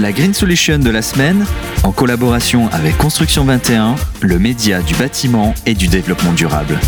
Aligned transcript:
La 0.00 0.10
Green 0.10 0.32
Solution 0.32 0.78
de 0.78 0.90
la 0.90 1.02
semaine, 1.02 1.44
en 1.84 1.92
collaboration 1.92 2.68
avec 2.68 2.96
Construction 2.96 3.44
21, 3.44 3.96
le 4.22 4.38
média 4.38 4.80
du 4.80 4.94
bâtiment 4.94 5.54
et 5.66 5.74
du 5.74 5.86
développement 5.86 6.32
durable. 6.32 6.78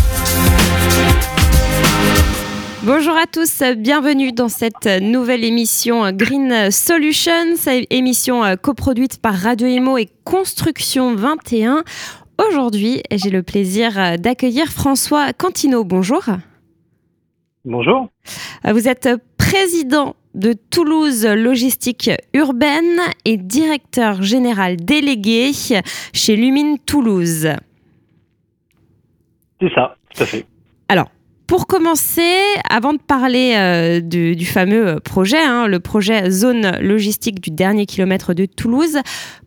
Bonjour 2.83 3.15
à 3.15 3.27
tous, 3.27 3.61
bienvenue 3.77 4.31
dans 4.31 4.49
cette 4.49 4.87
nouvelle 5.01 5.43
émission 5.43 6.11
Green 6.11 6.71
Solutions, 6.71 7.55
émission 7.89 8.43
coproduite 8.61 9.21
par 9.21 9.35
Radio 9.35 9.67
Imo 9.67 9.97
et 9.97 10.09
Construction 10.23 11.15
21. 11.15 11.83
Aujourd'hui, 12.49 13.03
j'ai 13.11 13.29
le 13.29 13.43
plaisir 13.43 14.19
d'accueillir 14.19 14.67
François 14.67 15.31
Cantino. 15.31 15.83
Bonjour. 15.83 16.23
Bonjour. 17.65 18.09
Vous 18.63 18.87
êtes 18.87 19.09
président 19.49 20.15
de 20.33 20.53
Toulouse 20.53 21.25
Logistique 21.25 22.09
Urbaine 22.33 22.99
et 23.25 23.37
directeur 23.37 24.23
général 24.23 24.75
délégué 24.77 25.51
chez 26.13 26.35
Lumine 26.35 26.79
Toulouse. 26.79 27.49
C'est 29.61 29.73
ça, 29.73 29.97
tout 30.13 30.23
à 30.23 30.25
fait. 30.25 30.45
Alors, 30.89 31.09
pour 31.45 31.67
commencer, 31.67 32.39
avant 32.69 32.93
de 32.93 32.97
parler 32.97 33.53
euh, 33.55 34.01
du, 34.01 34.45
fameux 34.45 34.99
projet, 34.99 35.41
hein, 35.41 35.67
le 35.67 35.79
projet 35.79 36.31
zone 36.31 36.79
logistique 36.79 37.39
du 37.39 37.51
dernier 37.51 37.85
kilomètre 37.85 38.33
de 38.33 38.45
Toulouse, 38.45 38.97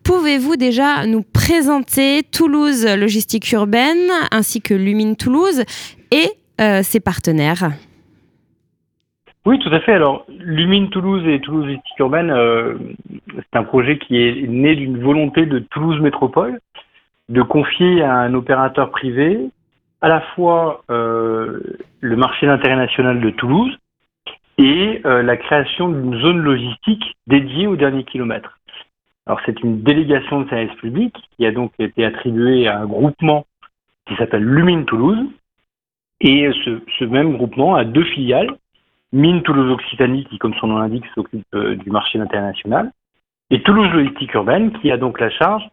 pouvez-vous 0.03 0.55
déjà 0.55 1.05
nous 1.05 1.23
présenter 1.23 2.23
Toulouse 2.23 2.85
Logistique 2.85 3.51
Urbaine 3.51 4.09
ainsi 4.31 4.61
que 4.61 4.73
Lumine 4.73 5.17
Toulouse 5.17 5.63
et 6.11 6.29
euh, 6.61 6.83
ses 6.83 7.01
partenaires? 7.01 7.69
Oui, 9.45 9.59
tout 9.59 9.69
à 9.69 9.79
fait. 9.79 9.93
Alors, 9.93 10.25
Lumine 10.29 10.89
Toulouse 10.89 11.25
et 11.27 11.39
Toulouse 11.39 11.65
Logistique 11.65 11.99
Urbaine, 11.99 12.29
euh, 12.29 12.77
c'est 13.35 13.57
un 13.57 13.63
projet 13.63 13.97
qui 13.97 14.17
est 14.17 14.47
né 14.47 14.75
d'une 14.75 15.01
volonté 15.01 15.45
de 15.45 15.59
Toulouse 15.59 15.99
Métropole 16.01 16.59
de 17.29 17.41
confier 17.41 18.01
à 18.01 18.15
un 18.15 18.33
opérateur 18.33 18.91
privé 18.91 19.49
à 20.01 20.07
la 20.07 20.21
fois 20.21 20.83
euh, 20.89 21.61
le 21.99 22.15
marché 22.15 22.47
d'intérêt 22.47 22.75
national 22.75 23.21
de 23.21 23.29
Toulouse 23.31 23.77
et 24.57 25.01
euh, 25.05 25.21
la 25.23 25.37
création 25.37 25.89
d'une 25.89 26.19
zone 26.19 26.39
logistique 26.39 27.15
dédiée 27.27 27.67
au 27.67 27.75
dernier 27.75 28.03
kilomètre. 28.03 28.59
Alors 29.25 29.39
c'est 29.45 29.61
une 29.61 29.81
délégation 29.83 30.41
de 30.41 30.49
service 30.49 30.75
public 30.79 31.15
qui 31.37 31.45
a 31.45 31.51
donc 31.51 31.71
été 31.79 32.03
attribuée 32.03 32.67
à 32.67 32.79
un 32.79 32.85
groupement 32.85 33.45
qui 34.07 34.15
s'appelle 34.15 34.43
Lumine 34.43 34.85
Toulouse 34.85 35.27
et 36.21 36.49
ce, 36.65 37.05
même 37.05 37.37
groupement 37.37 37.75
a 37.75 37.85
deux 37.85 38.03
filiales, 38.03 38.49
Mine 39.11 39.41
Toulouse 39.43 39.71
Occitanie 39.71 40.25
qui 40.25 40.37
comme 40.37 40.53
son 40.55 40.67
nom 40.67 40.77
l'indique 40.77 41.05
s'occupe 41.15 41.45
euh, 41.53 41.75
du 41.75 41.89
marché 41.89 42.19
international 42.19 42.91
et 43.49 43.61
Toulouse 43.63 43.89
Logistique 43.91 44.33
Urbaine 44.33 44.71
qui 44.79 44.91
a 44.91 44.97
donc 44.97 45.19
la 45.19 45.29
charge 45.29 45.63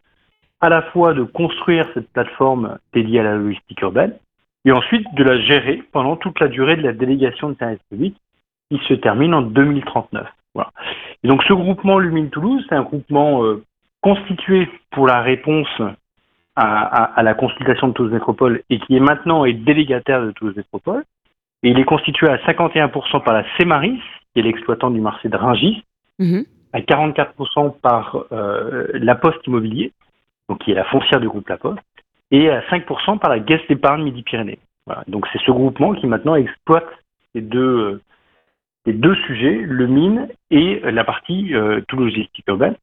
à 0.61 0.69
la 0.69 0.83
fois 0.83 1.12
de 1.12 1.23
construire 1.23 1.87
cette 1.95 2.11
plateforme 2.12 2.78
dédiée 2.93 3.20
à 3.20 3.25
la 3.25 3.37
logistique 3.37 3.81
urbaine 3.83 4.15
et 4.65 4.73
ensuite 4.73 5.06
de 5.15 5.23
la 5.23 5.41
gérer 5.41 5.83
pendant 5.93 6.17
toute 6.17 6.41
la 6.41 6.48
durée 6.48 6.77
de 6.77 6.83
la 6.83 6.93
délégation 6.93 7.51
de 7.51 7.56
service 7.56 7.83
public 7.91 8.17
qui 8.70 8.81
se 8.89 8.95
termine 8.95 9.34
en 9.34 9.43
2039. 9.43 10.27
Voilà. 10.55 10.73
Et 11.23 11.28
donc 11.28 11.43
ce 11.45 11.53
groupement 11.53 11.98
Lumine 11.98 12.31
Toulouse, 12.31 12.65
c'est 12.69 12.75
un 12.75 12.83
groupement 12.83 13.45
euh, 13.45 13.62
constitué 14.00 14.69
pour 14.91 15.06
la 15.06 15.21
réponse 15.21 15.69
à, 16.56 17.23
la 17.23 17.34
consultation 17.34 17.89
de 17.89 17.93
Toulouse 17.93 18.12
Métropole 18.12 18.62
et 18.71 18.78
qui 18.78 18.97
est 18.97 19.00
maintenant 19.00 19.45
est 19.45 19.53
délégataire 19.53 20.23
de 20.25 20.31
Toulouse 20.31 20.56
Métropole. 20.56 21.05
Et 21.62 21.71
il 21.71 21.79
est 21.79 21.85
constitué 21.85 22.29
à 22.29 22.37
51% 22.39 23.23
par 23.23 23.35
la 23.35 23.45
CEMARIS, 23.57 24.01
qui 24.33 24.41
est 24.41 24.43
l'exploitant 24.43 24.91
du 24.91 25.01
marché 25.01 25.29
de 25.29 25.37
Ringis, 25.37 25.85
mhm. 26.19 26.45
à 26.73 26.81
44% 26.81 27.81
par 27.81 28.25
euh, 28.33 28.89
la 28.95 29.15
Poste 29.15 29.47
Immobilier, 29.47 29.93
donc 30.49 30.61
qui 30.61 30.73
est 30.73 30.75
la 30.75 30.84
foncière 30.84 31.21
du 31.21 31.29
groupe 31.29 31.49
La 31.49 31.57
Poste, 31.57 31.81
et 32.31 32.51
à 32.51 32.61
5% 32.62 33.19
par 33.19 33.31
la 33.31 33.41
Caisse 33.41 33.67
d'épargne 33.69 34.03
Midi-Pyrénées. 34.03 34.59
Voilà. 34.87 35.03
Donc 35.09 35.27
c'est 35.33 35.41
ce 35.41 35.50
groupement 35.50 35.95
qui 35.95 36.06
maintenant 36.06 36.37
exploite 36.37 36.89
ces 37.34 37.41
deux 37.41 38.00
sujets, 39.27 39.59
le 39.62 39.87
mine 39.87 40.28
et 40.50 40.81
la 40.81 41.05
partie 41.05 41.55
euh, 41.55 41.81
tout 41.89 41.97
logistique 41.97 42.45
urbaine, 42.47 42.77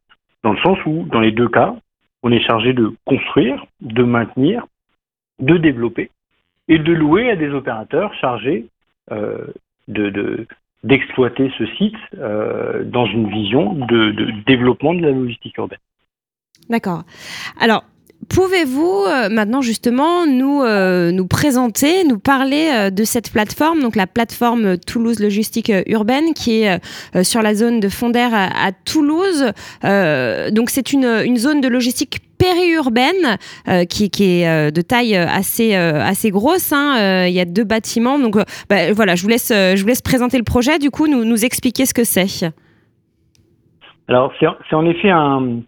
dans 0.43 0.51
le 0.51 0.59
sens 0.59 0.77
où, 0.85 1.03
dans 1.03 1.21
les 1.21 1.31
deux 1.31 1.47
cas, 1.47 1.75
on 2.23 2.31
est 2.31 2.41
chargé 2.41 2.73
de 2.73 2.93
construire, 3.05 3.65
de 3.81 4.03
maintenir, 4.03 4.65
de 5.39 5.57
développer 5.57 6.11
et 6.67 6.79
de 6.79 6.93
louer 6.93 7.29
à 7.29 7.35
des 7.35 7.49
opérateurs 7.49 8.13
chargés 8.15 8.67
euh, 9.11 9.47
de, 9.89 10.47
d'exploiter 10.83 11.51
ce 11.57 11.65
site 11.77 11.95
euh, 12.17 12.83
dans 12.85 13.05
une 13.05 13.29
vision 13.29 13.73
de, 13.73 14.31
développement 14.47 14.93
de 14.93 15.01
la 15.01 15.11
logistique 15.11 15.57
urbaine. 15.57 15.79
D'accord. 16.69 17.03
Alors, 17.59 17.83
Pouvez-vous 18.29 19.03
euh, 19.05 19.27
maintenant 19.27 19.61
justement 19.61 20.25
nous, 20.25 20.63
nous 20.63 21.27
présenter, 21.27 22.05
nous 22.05 22.17
parler 22.17 22.89
de 22.89 23.03
cette 23.03 23.29
plateforme, 23.29 23.81
donc 23.81 23.97
la 23.97 24.07
plateforme 24.07 24.77
Toulouse 24.77 25.19
Logistique 25.19 25.69
Urbaine 25.87 26.33
qui 26.33 26.61
est 26.61 26.79
sur 27.25 27.41
la 27.41 27.53
zone 27.53 27.81
de 27.81 27.89
Fondère 27.89 28.33
à, 28.33 28.71
Toulouse. 28.71 29.51
donc 29.83 30.69
c'est 30.69 30.93
une, 30.93 31.21
une, 31.25 31.35
zone 31.35 31.59
de 31.59 31.67
logistique 31.67 32.21
périurbaine 32.43 33.37
qui, 33.89 34.09
qui, 34.09 34.41
est 34.41 34.71
de 34.71 34.81
taille 34.81 35.15
assez, 35.15 35.75
assez 35.75 36.31
grosse. 36.31 36.73
Hein. 36.73 37.25
Il 37.27 37.33
y 37.33 37.39
a 37.39 37.45
deux 37.45 37.63
bâtiments. 37.63 38.19
Donc 38.19 38.35
bah, 38.69 38.91
voilà, 38.93 39.15
je 39.15 39.23
vous, 39.23 39.29
laisse, 39.29 39.49
je 39.49 39.81
vous 39.81 39.87
laisse 39.87 40.01
présenter 40.01 40.37
le 40.37 40.43
projet, 40.43 40.79
du 40.79 40.91
coup 40.91 41.07
nous, 41.07 41.23
nous 41.23 41.45
expliquer 41.45 41.85
ce 41.85 41.93
que 41.93 42.03
c'est. 42.03 42.51
Alors 44.07 44.33
c'est 44.39 44.75
en 44.75 44.85
effet 44.85 45.09
un, 45.09 45.61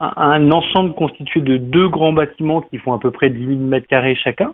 un 0.00 0.50
ensemble 0.50 0.94
constitué 0.94 1.40
de 1.40 1.56
deux 1.56 1.88
grands 1.88 2.12
bâtiments 2.12 2.60
qui 2.60 2.78
font 2.78 2.92
à 2.92 2.98
peu 2.98 3.10
près 3.10 3.30
10 3.30 3.46
000 3.46 3.58
mètres 3.60 3.86
carrés 3.86 4.14
chacun. 4.14 4.52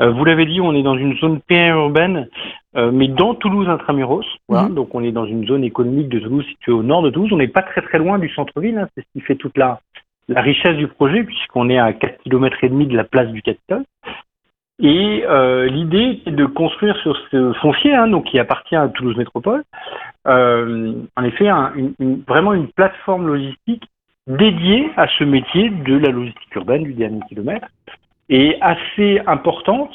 Euh, 0.00 0.10
vous 0.10 0.24
l'avez 0.24 0.46
dit, 0.46 0.60
on 0.60 0.74
est 0.74 0.82
dans 0.82 0.96
une 0.96 1.16
zone 1.18 1.40
périurbaine, 1.40 2.28
euh, 2.76 2.90
mais 2.90 3.08
dans 3.08 3.34
Toulouse 3.34 3.68
intramuros. 3.68 4.24
Voilà, 4.48 4.68
mhm. 4.68 4.74
Donc 4.74 4.94
on 4.94 5.04
est 5.04 5.12
dans 5.12 5.26
une 5.26 5.46
zone 5.46 5.64
économique 5.64 6.08
de 6.08 6.18
Toulouse 6.18 6.44
située 6.46 6.72
au 6.72 6.82
nord 6.82 7.02
de 7.02 7.10
Toulouse. 7.10 7.30
On 7.32 7.36
n'est 7.36 7.48
pas 7.48 7.62
très 7.62 7.82
très 7.82 7.98
loin 7.98 8.18
du 8.18 8.28
centre-ville. 8.30 8.78
Hein, 8.78 8.88
c'est 8.94 9.02
ce 9.02 9.12
qui 9.12 9.20
fait 9.20 9.36
toute 9.36 9.56
la, 9.56 9.80
la 10.28 10.40
richesse 10.40 10.76
du 10.76 10.88
projet, 10.88 11.24
puisqu'on 11.24 11.68
est 11.68 11.78
à 11.78 11.92
4 11.92 12.22
km 12.22 12.56
et 12.62 12.68
demi 12.68 12.86
de 12.86 12.96
la 12.96 13.04
place 13.04 13.28
du 13.28 13.42
Capitole. 13.42 13.84
Et 14.78 15.24
euh, 15.28 15.66
l'idée 15.66 16.22
est 16.26 16.32
de 16.32 16.46
construire 16.46 16.96
sur 16.98 17.16
ce 17.30 17.52
foncier, 17.54 17.94
hein, 17.94 18.08
donc 18.08 18.24
qui 18.24 18.38
appartient 18.38 18.76
à 18.76 18.88
Toulouse 18.88 19.16
Métropole, 19.16 19.62
euh, 20.26 20.94
en 21.16 21.24
effet, 21.24 21.48
vraiment 22.26 22.52
une 22.52 22.68
plateforme 22.68 23.26
logistique 23.26 23.84
dédiée 24.26 24.90
à 24.96 25.06
ce 25.18 25.24
métier 25.24 25.70
de 25.70 25.96
la 25.98 26.10
logistique 26.10 26.54
urbaine 26.54 26.84
du 26.84 26.94
dernier 26.94 27.20
kilomètre 27.28 27.66
et 28.28 28.56
assez 28.60 29.20
importante 29.26 29.92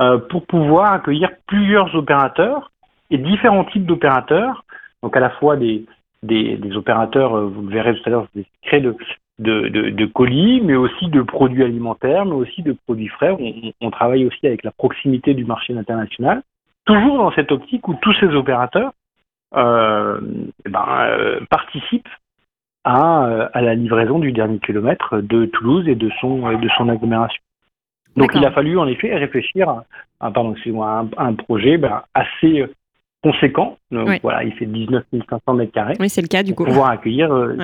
euh, 0.00 0.18
pour 0.18 0.46
pouvoir 0.46 0.92
accueillir 0.92 1.30
plusieurs 1.46 1.94
opérateurs 1.94 2.70
et 3.10 3.18
différents 3.18 3.64
types 3.64 3.86
d'opérateurs, 3.86 4.64
donc 5.02 5.16
à 5.16 5.20
la 5.20 5.30
fois 5.30 5.56
des, 5.56 5.86
des, 6.22 6.76
opérateurs, 6.76 7.48
vous 7.48 7.62
le 7.62 7.72
verrez 7.72 7.94
tout 7.94 8.02
à 8.06 8.10
l'heure, 8.10 8.26
des 8.34 8.46
de, 8.80 8.94
de, 9.38 9.68
de, 9.68 9.90
de, 9.90 10.06
colis, 10.06 10.60
mais 10.62 10.74
aussi 10.74 11.06
de 11.08 11.22
produits 11.22 11.62
alimentaires, 11.62 12.24
mais 12.24 12.34
aussi 12.34 12.62
de 12.62 12.72
produits 12.86 13.08
frais. 13.08 13.30
On, 13.38 13.72
on 13.80 13.90
travaille 13.90 14.26
aussi 14.26 14.46
avec 14.46 14.64
la 14.64 14.72
proximité 14.72 15.34
du 15.34 15.44
marché 15.44 15.76
international, 15.76 16.42
toujours 16.84 17.18
dans 17.18 17.32
cette 17.32 17.52
optique 17.52 17.86
où 17.88 17.94
tous 17.94 18.14
ces 18.14 18.28
opérateurs 18.28 18.92
euh, 19.54 20.20
eh 20.66 20.68
ben, 20.68 20.86
euh, 20.88 21.40
participent 21.50 22.08
euh, 22.86 23.48
à, 23.52 23.60
la 23.62 23.74
livraison 23.74 24.18
du 24.18 24.32
dernier 24.32 24.58
kilomètre 24.58 25.20
de 25.20 25.46
Toulouse 25.46 25.86
et 25.88 25.94
de 25.94 26.10
son, 26.20 26.58
de 26.58 26.68
son 26.76 26.88
agglomération. 26.88 27.42
Donc 28.16 28.32
il 28.34 28.44
a 28.44 28.50
fallu 28.50 28.78
en 28.78 28.88
effet 28.88 29.14
réfléchir 29.14 29.68
à, 29.68 29.84
pardon, 30.32 30.54
un, 30.66 31.08
un 31.16 31.34
projet 31.34 31.76
ben, 31.76 32.02
assez 32.14 32.66
conséquent. 33.22 33.78
Donc, 33.90 34.20
voilà, 34.22 34.44
il 34.44 34.52
fait 34.54 34.66
19 34.66 35.04
500 35.28 35.54
mètres 35.54 35.72
carrés. 35.72 35.94
Oui, 36.00 36.08
c'est 36.08 36.22
le 36.22 36.28
cas 36.28 36.42
du 36.42 36.54
pour 36.54 36.66
pouvoir 36.66 36.90
accueillir 36.90 37.32
euh, 37.32 37.56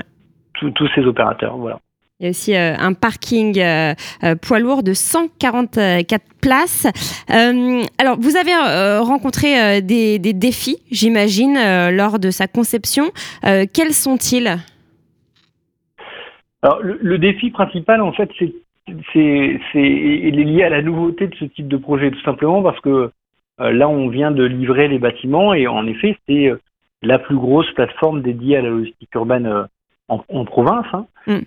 tous 0.55 0.89
ces 0.95 1.03
opérateurs. 1.03 1.57
Voilà. 1.57 1.79
Il 2.21 2.25
y 2.25 2.27
a 2.27 2.31
aussi 2.31 2.55
euh, 2.55 2.75
un 2.79 2.93
parking 2.93 3.61
poids 4.41 4.59
lourd 4.61 4.83
de 4.83 4.93
144 4.93 6.23
places. 6.41 6.87
alors, 7.29 8.17
vous 8.19 8.37
avez 8.37 8.55
rencontré 9.01 9.83
des, 9.83 10.19
des, 10.19 10.33
défis, 10.33 10.79
j'imagine, 10.91 11.59
lors 11.91 12.19
de 12.19 12.31
sa 12.31 12.47
conception. 12.47 13.07
quels 13.43 13.93
sont-ils? 13.93 14.59
Alors, 16.63 16.81
le, 16.83 17.19
défi 17.19 17.51
principal, 17.51 18.01
en 18.01 18.13
fait, 18.13 18.31
c'est, 18.39 18.55
c'est, 19.13 19.61
il 19.75 20.41
est 20.41 20.45
lié 20.45 20.63
à 20.63 20.71
la 20.71 20.81
nouveauté 20.81 21.27
de 21.27 21.35
ce 21.35 21.45
type 21.45 21.69
de 21.69 21.77
projet, 21.77 22.11
tout 22.11 22.23
simplement 22.23 22.63
parce 22.63 22.81
que 22.81 23.11
euh, 23.61 23.73
là, 23.73 23.89
on 23.89 24.09
vient 24.09 24.31
de 24.31 24.45
livrer 24.45 24.89
les 24.89 24.99
bâtiments 24.99 25.55
et 25.55 25.67
en 25.67 25.87
effet, 25.87 26.17
c'est 26.27 26.49
euh, 26.49 26.61
la 27.03 27.19
plus 27.19 27.37
grosse 27.37 27.71
plateforme 27.73 28.23
dédiée 28.23 28.57
à 28.57 28.63
la 28.63 28.71
logistique 28.71 29.15
urbaine 29.15 29.67
euh, 30.11 30.17
en, 30.29 30.45
province. 30.45 30.87
Hein. 30.93 31.07
Mm. 31.27 31.41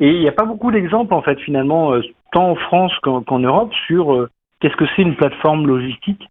et 0.00 0.08
il 0.08 0.20
n'y 0.20 0.28
a 0.28 0.32
pas 0.32 0.44
beaucoup 0.44 0.70
d'exemples, 0.70 1.14
en 1.14 1.22
fait, 1.22 1.38
finalement, 1.40 1.92
tant 2.32 2.50
en 2.50 2.56
France 2.56 2.92
qu'en, 3.02 3.38
Europe, 3.38 3.72
sur 3.86 4.28
qu'est-ce 4.60 4.76
que 4.76 4.86
c'est 4.94 5.02
une 5.02 5.16
plateforme 5.16 5.66
logistique 5.66 6.28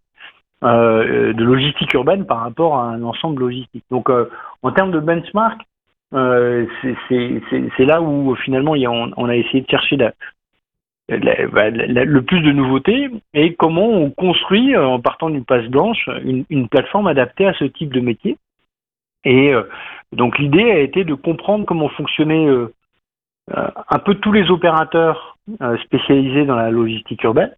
de 0.62 1.42
logistique 1.42 1.92
urbaine 1.94 2.24
par 2.24 2.40
rapport 2.40 2.78
à 2.78 2.84
un 2.84 3.02
ensemble 3.02 3.42
logistique. 3.42 3.84
Donc, 3.90 4.10
en 4.62 4.72
termes 4.72 4.92
de 4.92 5.00
benchmark, 5.00 5.60
c'est 6.12 7.86
là 7.86 8.00
où 8.00 8.34
finalement 8.36 8.72
on, 9.16 9.28
a 9.28 9.36
essayé 9.36 9.62
de 9.62 9.68
chercher 9.68 9.96
bah, 11.08 11.70
le 11.70 12.20
plus 12.22 12.40
de 12.40 12.52
nouveautés 12.52 13.10
et 13.34 13.54
comment 13.54 13.88
on 13.88 14.10
construit, 14.10 14.76
en 14.76 15.00
partant 15.00 15.30
d'une 15.30 15.44
page 15.44 15.68
blanche, 15.68 16.08
une, 16.24 16.44
une, 16.48 16.68
plateforme 16.68 17.06
adaptée 17.06 17.46
à 17.46 17.54
ce 17.54 17.64
type 17.64 17.92
de 17.92 18.00
métier. 18.00 18.36
Et 19.24 19.52
donc 20.12 20.38
l'idée 20.38 20.70
a 20.70 20.80
été 20.80 21.04
de 21.04 21.14
comprendre 21.14 21.64
comment 21.64 21.88
fonctionnaient 21.90 22.48
un 23.48 23.98
peu 24.00 24.14
tous 24.16 24.32
les 24.32 24.50
opérateurs 24.50 25.38
spécialisés 25.84 26.44
dans 26.44 26.56
la 26.56 26.70
logistique 26.70 27.22
urbaine 27.22 27.54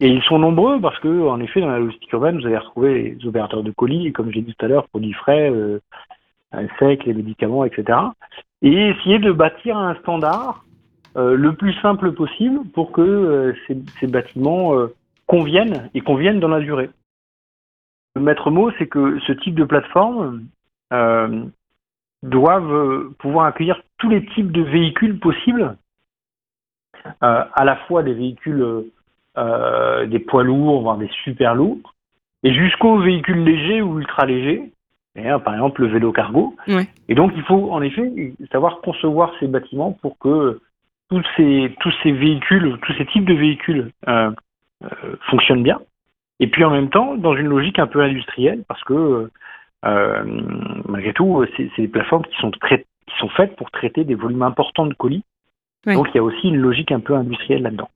et 0.00 0.08
ils 0.08 0.22
sont 0.24 0.38
nombreux 0.38 0.78
parce 0.80 0.98
que, 0.98 1.26
en 1.26 1.40
effet, 1.40 1.60
dans 1.60 1.70
la 1.70 1.78
logistique 1.78 2.12
urbaine, 2.12 2.38
vous 2.38 2.46
allez 2.46 2.58
retrouver 2.58 3.16
les 3.18 3.26
opérateurs 3.26 3.62
de 3.62 3.70
colis, 3.70 4.12
comme 4.12 4.30
j'ai 4.30 4.42
dit 4.42 4.54
tout 4.54 4.64
à 4.64 4.68
l'heure, 4.68 4.88
produits 4.88 5.14
frais, 5.14 5.50
euh, 5.50 5.80
secs, 6.78 7.04
les 7.04 7.14
médicaments, 7.14 7.64
etc. 7.64 7.98
Et 8.60 8.88
essayer 8.88 9.18
de 9.18 9.32
bâtir 9.32 9.76
un 9.78 9.94
standard 9.96 10.64
euh, 11.16 11.34
le 11.34 11.54
plus 11.54 11.72
simple 11.80 12.12
possible 12.12 12.60
pour 12.74 12.92
que 12.92 13.00
euh, 13.00 13.54
ces, 13.66 13.78
ces, 13.98 14.06
bâtiments 14.06 14.78
euh, 14.78 14.94
conviennent 15.26 15.88
et 15.94 16.02
conviennent 16.02 16.40
dans 16.40 16.48
la 16.48 16.60
durée. 16.60 16.90
Le 18.14 18.20
maître 18.20 18.50
mot, 18.50 18.70
c'est 18.78 18.86
que 18.86 19.18
ce 19.26 19.32
type 19.32 19.54
de 19.54 19.64
plateforme 19.64 20.20
euh, 20.22 20.40
doivent 22.22 23.10
pouvoir 23.18 23.46
accueillir 23.46 23.82
tous 23.98 24.08
les 24.08 24.24
types 24.26 24.52
de 24.52 24.62
véhicules 24.62 25.18
possibles, 25.18 25.76
à 27.20 27.64
la 27.64 27.76
fois 27.86 28.02
des 28.02 28.14
véhicules 28.14 28.84
euh, 29.38 30.06
des 30.06 30.18
poids 30.18 30.44
lourds, 30.44 30.80
voire 30.80 30.96
des 30.96 31.10
super 31.24 31.54
lourds, 31.54 31.94
et 32.42 32.54
jusqu'aux 32.54 32.98
véhicules 32.98 33.44
légers 33.44 33.82
ou 33.82 33.98
ultra 33.98 34.24
légers, 34.24 34.70
par 35.44 35.54
exemple 35.54 35.82
le 35.82 35.88
vélo 35.88 36.10
cargo. 36.12 36.56
Et 37.08 37.14
donc 37.14 37.32
il 37.36 37.42
faut 37.42 37.70
en 37.70 37.82
effet 37.82 38.34
savoir 38.50 38.80
concevoir 38.80 39.32
ces 39.38 39.46
bâtiments 39.46 39.92
pour 39.92 40.18
que 40.18 40.60
tous 41.10 41.22
ces, 41.36 41.74
tous 41.80 41.92
ces 42.02 42.12
véhicules, 42.12 42.78
tous 42.82 42.92
ces 42.94 43.06
types 43.06 43.24
de 43.24 43.34
véhicules 43.34 43.90
euh, 44.08 44.30
euh, 44.84 45.16
fonctionnent 45.30 45.62
bien. 45.62 45.80
Et 46.40 46.48
puis 46.48 46.64
en 46.64 46.70
même 46.70 46.90
temps, 46.90 47.16
dans 47.16 47.36
une 47.36 47.48
logique 47.48 47.78
un 47.78 47.86
peu 47.86 48.02
industrielle, 48.02 48.64
parce 48.68 48.82
que 48.84 48.94
euh, 48.94 49.30
malgré 49.82 51.12
tout, 51.12 51.44
c'est 51.56 51.70
des 51.78 51.88
plateformes 51.88 52.24
qui 52.24 52.36
sont, 52.38 52.50
qui 52.50 53.18
sont 53.18 53.28
faites 53.30 53.56
pour 53.56 53.70
traiter 53.70 54.04
des 54.04 54.14
volumes 54.14 54.42
importants 54.42 54.86
de 54.86 54.94
colis. 54.94 55.24
Donc 55.86 56.08
il 56.12 56.16
y 56.16 56.20
a 56.20 56.24
aussi 56.24 56.48
une 56.48 56.56
logique 56.56 56.90
un 56.90 57.00
peu 57.00 57.14
industrielle 57.14 57.62
là-dedans. 57.62 57.88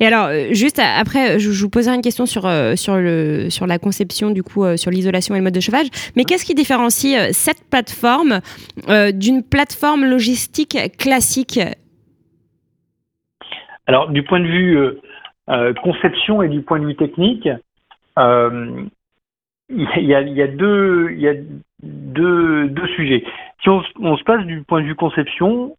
Et 0.00 0.06
alors, 0.06 0.26
euh, 0.26 0.52
juste 0.52 0.78
après, 0.78 1.38
je, 1.38 1.50
vous 1.50 1.70
poserai 1.70 1.94
une 1.94 2.02
question 2.02 2.26
sur, 2.26 2.46
euh, 2.46 2.76
sur, 2.76 2.96
le, 2.96 3.50
sur 3.50 3.66
la 3.66 3.78
conception, 3.78 4.30
du 4.30 4.42
coup, 4.42 4.64
euh, 4.64 4.76
sur 4.76 4.90
l'isolation 4.90 5.34
et 5.34 5.38
le 5.38 5.44
mode 5.44 5.54
de 5.54 5.60
chauffage. 5.60 5.86
Mais 6.16 6.24
qu'est-ce 6.24 6.44
qui 6.44 6.54
différencie 6.54 7.32
cette 7.32 7.68
plateforme 7.70 8.40
d'une 9.14 9.42
plateforme 9.42 10.04
logistique 10.04 10.76
classique? 10.98 11.60
Alors, 13.86 14.10
du 14.10 14.22
point 14.22 14.40
de 14.40 14.46
vue 14.46 14.78
conception 15.82 16.42
et 16.42 16.48
du 16.48 16.62
point 16.62 16.78
de 16.80 16.86
vue 16.86 16.96
technique, 16.96 17.48
il 19.70 20.04
y, 20.04 20.14
a, 20.14 20.20
y, 20.20 20.42
a, 20.42 20.46
deux, 20.48 21.12
y 21.12 21.28
a 21.28 21.34
deux, 21.82 22.68
deux 22.68 22.86
sujets. 22.88 23.24
Si 23.62 23.68
on, 23.68 23.82
on, 24.00 24.16
se 24.16 24.24
passe 24.24 24.44
du 24.44 24.62
point 24.62 24.80
de 24.80 24.86
vue 24.86 24.94
conception, 24.94 25.76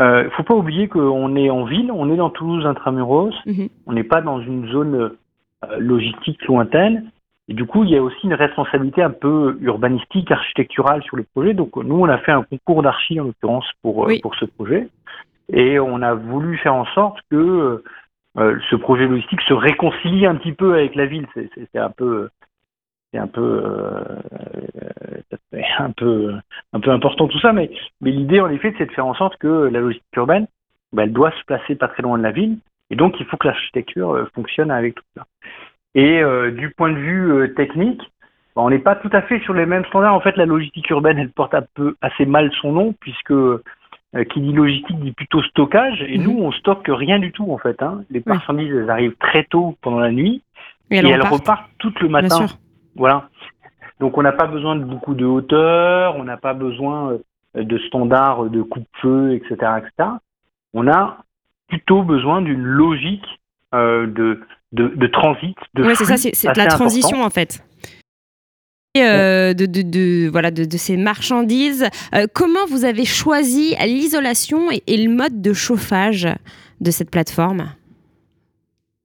il 0.00 0.04
euh, 0.04 0.24
ne 0.24 0.30
faut 0.30 0.44
pas 0.44 0.54
oublier 0.54 0.88
qu'on 0.88 1.34
est 1.34 1.50
en 1.50 1.64
ville, 1.64 1.90
on 1.90 2.12
est 2.12 2.16
dans 2.16 2.30
Toulouse 2.30 2.64
intramuros, 2.66 3.34
mhm. 3.46 3.68
on 3.86 3.92
n'est 3.92 4.04
pas 4.04 4.20
dans 4.20 4.40
une 4.40 4.68
zone 4.68 4.94
euh, 4.94 5.78
logistique 5.78 6.44
lointaine. 6.46 7.10
Et 7.48 7.54
du 7.54 7.64
coup, 7.64 7.82
il 7.82 7.90
y 7.90 7.96
a 7.96 8.02
aussi 8.02 8.26
une 8.26 8.34
responsabilité 8.34 9.02
un 9.02 9.10
peu 9.10 9.58
urbanistique, 9.60 10.30
architecturale 10.30 11.02
sur 11.02 11.16
le 11.16 11.24
projet. 11.24 11.54
Donc, 11.54 11.76
nous, 11.76 11.96
on 11.96 12.08
a 12.08 12.18
fait 12.18 12.32
un 12.32 12.42
concours 12.42 12.82
d'archi, 12.82 13.18
en 13.18 13.24
l'occurrence, 13.24 13.66
pour, 13.82 14.08
euh, 14.08 14.14
pour 14.22 14.34
ce 14.36 14.44
projet. 14.44 14.88
Et 15.50 15.80
on 15.80 16.02
a 16.02 16.14
voulu 16.14 16.58
faire 16.58 16.74
en 16.74 16.84
sorte 16.86 17.18
que 17.30 17.82
ce 18.36 18.76
projet 18.76 19.06
logistique 19.06 19.40
se 19.48 19.54
réconcilie 19.54 20.26
un 20.26 20.36
petit 20.36 20.52
peu 20.52 20.74
avec 20.74 20.94
la 20.94 21.06
ville. 21.06 21.26
C'est 21.34 21.78
un 21.78 21.90
peu 21.90 22.28
c'est 23.12 23.18
un 23.18 23.26
peu 23.26 23.62
euh, 23.64 24.02
un 25.78 25.90
peu 25.90 26.34
un 26.72 26.80
peu 26.80 26.90
important 26.90 27.28
tout 27.28 27.40
ça 27.40 27.52
mais 27.52 27.70
mais 28.00 28.10
l'idée 28.10 28.40
en 28.40 28.50
effet 28.50 28.74
c'est 28.76 28.86
de 28.86 28.92
faire 28.92 29.06
en 29.06 29.14
sorte 29.14 29.36
que 29.38 29.68
la 29.72 29.80
logistique 29.80 30.16
urbaine 30.16 30.46
bah, 30.92 31.04
elle 31.04 31.12
doit 31.12 31.32
se 31.32 31.44
placer 31.46 31.74
pas 31.74 31.88
très 31.88 32.02
loin 32.02 32.18
de 32.18 32.22
la 32.22 32.32
ville 32.32 32.58
et 32.90 32.96
donc 32.96 33.18
il 33.20 33.26
faut 33.26 33.36
que 33.36 33.46
l'architecture 33.46 34.10
euh, 34.12 34.24
fonctionne 34.34 34.70
avec 34.70 34.94
tout 34.94 35.04
ça. 35.16 35.26
Et 35.94 36.22
euh, 36.22 36.50
du 36.50 36.70
point 36.70 36.90
de 36.90 36.98
vue 36.98 37.54
technique 37.54 38.02
bah, 38.54 38.62
on 38.62 38.70
n'est 38.70 38.78
pas 38.78 38.96
tout 38.96 39.10
à 39.12 39.22
fait 39.22 39.40
sur 39.40 39.54
les 39.54 39.66
mêmes 39.66 39.84
standards. 39.86 40.14
En 40.14 40.20
fait 40.20 40.36
la 40.36 40.46
logistique 40.46 40.88
urbaine 40.90 41.18
elle 41.18 41.30
porte 41.30 41.54
un 41.54 41.64
peu 41.74 41.96
assez 42.02 42.26
mal 42.26 42.50
son 42.60 42.72
nom 42.72 42.94
puisque 43.00 43.34
qui 44.30 44.40
dit 44.40 44.52
logistique 44.52 44.98
dit 45.00 45.12
plutôt 45.12 45.42
stockage 45.42 46.02
et 46.02 46.18
mhm. 46.18 46.24
nous 46.24 46.38
on 46.40 46.52
stocke 46.52 46.86
rien 46.88 47.18
du 47.18 47.30
tout 47.32 47.52
en 47.52 47.58
fait 47.58 47.82
hein. 47.82 48.02
les 48.10 48.22
marchandises 48.24 48.74
elles 48.74 48.90
arrivent 48.90 49.16
très 49.20 49.44
tôt 49.44 49.76
pendant 49.82 49.98
la 49.98 50.10
nuit 50.10 50.42
et, 50.90 50.96
elles, 50.96 51.20
repartent. 51.20 51.68
tout 51.78 51.92
le 52.00 52.08
matin 52.08 52.46
voilà. 52.98 53.28
Donc 54.00 54.16
on 54.16 54.22
n'a 54.22 54.32
pas 54.32 54.46
besoin 54.46 54.76
de 54.76 54.84
beaucoup 54.84 55.14
de 55.14 55.24
hauteur, 55.24 56.16
on 56.16 56.24
n'a 56.24 56.36
pas 56.36 56.54
besoin 56.54 57.12
euh, 57.56 57.64
de 57.64 57.78
standards 57.78 58.44
de 58.44 58.62
coupe-feu, 58.62 59.34
etc., 59.34 59.54
etc. 59.78 60.10
On 60.74 60.86
a 60.88 61.18
plutôt 61.68 62.02
besoin 62.02 62.42
d'une 62.42 62.62
logique 62.62 63.26
euh, 63.74 64.06
de, 64.06 64.40
de, 64.72 65.06
transit. 65.06 65.56
Oui, 65.76 65.94
c'est 65.96 66.04
ça, 66.04 66.16
c'est 66.16 66.56
la 66.56 66.66
transition 66.66 67.22
en 67.22 67.30
fait. 67.30 67.64
Euh, 68.96 69.54
de, 69.54 69.66
de, 69.66 70.28
voilà, 70.28 70.50
de, 70.50 70.76
ces 70.76 70.96
marchandises. 70.96 71.88
comment 72.34 72.66
vous 72.68 72.84
avez 72.84 73.04
choisi 73.04 73.76
l'isolation 73.80 74.70
et, 74.70 74.96
le 74.96 75.14
mode 75.14 75.40
de 75.40 75.52
chauffage 75.52 76.26
de 76.80 76.90
cette 76.90 77.10
plateforme? 77.10 77.68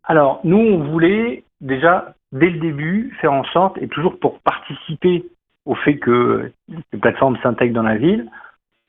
Alors, 0.05 0.39
nous, 0.43 0.57
on 0.57 0.89
voulait 0.89 1.43
déjà 1.61 2.15
dès 2.33 2.49
le 2.49 2.59
début, 2.59 3.15
faire 3.21 3.31
en 3.31 3.45
sorte, 3.45 3.77
et 3.81 3.87
toujours 3.87 4.19
pour 4.19 4.39
participer 4.39 5.23
au 5.65 5.75
fait 5.75 5.97
que 5.97 6.51
les 6.91 6.99
plateformes 6.99 7.37
s'intègrent 7.41 7.75
dans 7.75 7.83
la 7.83 7.95
ville, 7.95 8.29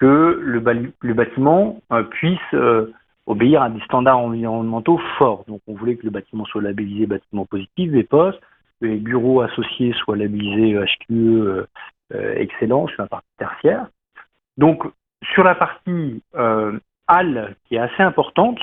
que 0.01 0.41
le, 0.43 1.15
bâtiment 1.15 1.81
euh, 1.93 2.03
puisse 2.03 2.41
euh, 2.55 2.93
obéir 3.27 3.63
à 3.63 3.71
des 3.71 3.81
standards 3.83 4.19
environnementaux 4.19 4.99
forts. 5.19 5.45
Donc 5.47 5.61
on 5.69 5.75
voulait 5.75 5.97
que 5.97 6.05
le 6.05 6.11
bâtiment 6.11 6.45
soit 6.47 6.63
labellisé 6.63 7.07
bâtiment 7.07 7.47
positif, 7.47 7.93
des 7.93 8.03
postes, 8.03 8.41
que 8.81 8.87
les 8.87 8.97
bureaux 8.97 9.43
associés 9.43 9.93
soient 9.93 10.17
labellisés 10.17 10.75
HQE 10.75 11.13
euh, 11.13 11.67
excellent 12.11 12.89
sur 12.89 13.03
la 13.03 13.09
partie 13.09 13.29
tertiaire. 13.39 13.87
Donc 14.57 14.85
sur 15.33 15.45
la 15.45 15.55
partie 15.55 16.23
halle, 17.07 17.57
qui 17.65 17.77
est 17.77 17.79
assez 17.79 18.03
importante, 18.03 18.59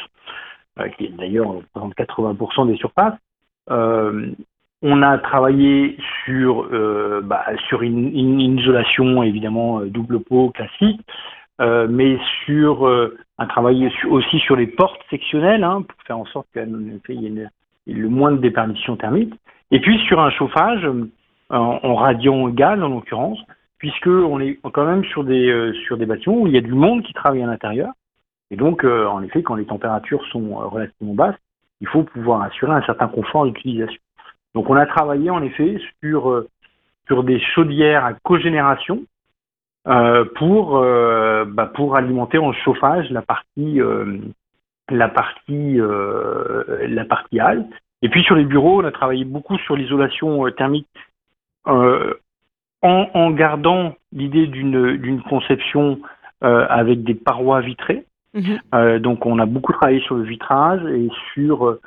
qui 0.98 1.10
d'ailleurs 1.10 1.48
représente 1.48 1.96
80% 1.96 2.68
des 2.68 2.78
surfaces, 2.78 3.16
on 4.82 5.02
a 5.04 5.18
travaillé 5.20 5.98
sur, 6.26 6.68
euh, 6.72 7.22
bah, 7.24 7.46
sur 7.68 7.82
une, 7.84 8.40
isolation 8.40 9.24
évidemment 9.24 9.80
euh, 9.80 9.86
double 9.86 10.22
pot 10.22 10.50
classique, 10.50 11.02
euh, 11.60 11.88
mais 11.90 12.18
sur 12.46 12.90
un 13.38 13.46
travail 13.46 13.92
aussi 14.10 14.40
sur 14.40 14.56
les 14.56 14.68
portes 14.68 15.02
sectionnelles 15.10 15.64
hein, 15.64 15.84
pour 15.88 16.02
faire 16.04 16.18
en 16.18 16.26
sorte 16.26 16.48
qu'il 16.54 17.22
y 17.22 17.28
ait 17.28 17.48
le 17.94 18.10
moins 18.10 18.32
de 18.32 18.38
déperdition 18.38 18.96
thermique. 18.96 19.34
Et 19.70 19.80
puis 19.80 20.00
sur 20.08 20.20
un 20.20 20.32
chauffage 20.32 20.88
en, 21.50 21.96
radiant 21.96 22.50
gaz 22.50 22.82
en 22.82 22.90
l'occurrence, 22.90 23.40
puisque 23.78 24.08
on 24.08 24.40
est 24.40 24.60
quand 24.74 24.86
même 24.86 25.04
sur 25.06 25.24
des 25.24 25.72
sur 25.86 25.98
des 25.98 26.06
bâtiments 26.06 26.40
où 26.40 26.48
il 26.48 26.54
y 26.54 26.58
a 26.58 26.62
du 26.62 26.74
monde 26.74 27.04
qui 27.04 27.14
travaille 27.14 27.44
à 27.44 27.48
l'intérieur. 27.48 27.92
Et 28.50 28.56
donc, 28.56 28.84
en 28.84 29.22
effet, 29.22 29.44
quand 29.44 29.56
les 29.56 29.66
températures 29.66 30.26
sont 30.32 30.56
relativement 30.56 31.14
basses, 31.14 31.38
il 31.80 31.88
faut 31.88 32.04
pouvoir 32.04 32.42
assurer 32.42 32.74
un 32.74 32.82
certain 32.84 33.08
confort 33.08 33.46
d'utilisation. 33.46 34.00
Donc 34.54 34.70
on 34.70 34.76
a 34.76 34.86
travaillé 34.86 35.30
en 35.30 35.42
effet 35.42 35.78
sur, 36.04 36.30
euh, 36.30 36.48
sur 37.08 37.24
des 37.24 37.40
chaudières 37.40 38.06
à 38.06 38.14
cogénération 38.14 39.04
euh, 39.88 40.26
pour, 40.36 40.78
euh, 40.78 41.46
bah, 41.46 41.72
pour 41.74 41.96
alimenter 41.96 42.38
en 42.38 42.54
chauffage 42.54 43.10
la 43.12 43.22
partie, 43.22 43.80
la 44.90 45.10
partie, 45.10 45.78
la 45.78 47.06
partie 47.06 47.40
halte. 47.40 47.72
Et 48.02 48.10
puis 48.10 48.24
sur 48.24 48.36
les 48.36 48.46
bureaux, 48.46 48.82
on 48.82 48.86
a 48.86 48.92
travaillé 48.92 49.26
beaucoup 49.26 49.58
sur 49.60 49.76
l'isolation 49.76 50.50
thermique 50.52 50.88
en, 51.66 52.10
en, 52.82 53.32
gardant 53.32 53.94
l'idée 54.12 54.48
d'une 54.48 55.22
conception 55.30 56.00
avec 56.42 57.04
des 57.04 57.16
parois 57.16 57.62
vitrées. 57.62 58.06
Mhm. 58.34 59.00
donc 59.00 59.26
on 59.26 59.40
a 59.40 59.46
beaucoup 59.46 59.74
travaillé 59.74 60.00
sur 60.00 60.16
le 60.16 60.24
vitrage 60.24 60.82
et 60.86 61.10
sur 61.34 61.78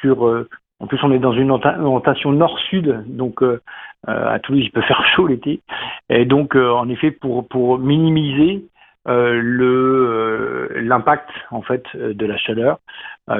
sur 0.00 0.46
en 0.80 0.86
plus, 0.86 1.02
on 1.02 1.10
est 1.10 1.18
dans 1.18 1.32
une 1.32 1.50
orientation 1.50 2.30
nord-sud, 2.30 3.02
donc 3.06 3.42
euh, 3.42 3.60
euh, 4.08 4.34
à 4.34 4.38
Toulouse, 4.38 4.62
il 4.64 4.70
peut 4.70 4.82
faire 4.82 5.04
chaud 5.14 5.26
l'été. 5.26 5.60
Et 6.08 6.24
donc, 6.24 6.54
euh, 6.54 6.70
en 6.70 6.88
effet, 6.88 7.10
pour, 7.10 7.78
minimiser 7.78 8.64
l'impact 10.80 11.30
en 11.50 11.62
fait 11.62 11.84
de 11.96 12.26
la 12.26 12.36
chaleur, 12.36 12.78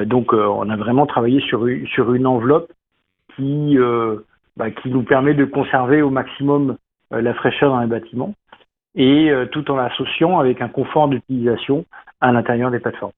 donc 0.05 0.33
on 0.33 0.67
a 0.67 0.75
vraiment 0.75 1.05
travaillé 1.05 1.41
sur, 1.41 1.67
une 1.67 2.25
enveloppe 2.25 2.71
bah, 3.37 4.71
qui 4.71 4.89
nous 4.89 5.03
permet 5.03 5.35
de 5.35 5.45
conserver 5.45 6.01
au 6.01 6.09
maximum 6.09 6.77
la 7.11 7.35
fraîcheur 7.35 7.69
dans 7.69 7.81
les 7.81 7.87
bâtiments. 7.87 8.33
et 8.95 9.31
tout 9.51 9.69
en 9.69 9.75
l'associant 9.75 10.39
avec 10.39 10.59
un 10.63 10.69
confort 10.69 11.07
d'utilisation 11.07 11.85
à 12.19 12.31
l'intérieur 12.31 12.71
des 12.71 12.79
plateformes. 12.79 13.11